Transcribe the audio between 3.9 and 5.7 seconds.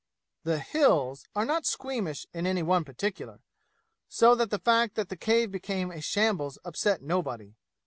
so that the fact that the cave